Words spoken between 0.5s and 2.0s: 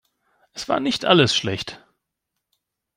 Es war nicht alles schlecht.